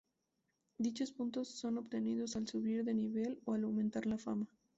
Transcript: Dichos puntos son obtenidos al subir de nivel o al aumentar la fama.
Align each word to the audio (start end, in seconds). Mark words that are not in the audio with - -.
Dichos 0.79 1.11
puntos 1.11 1.47
son 1.49 1.77
obtenidos 1.77 2.35
al 2.35 2.47
subir 2.47 2.83
de 2.83 2.95
nivel 2.95 3.39
o 3.45 3.53
al 3.53 3.65
aumentar 3.65 4.07
la 4.07 4.17
fama. 4.17 4.47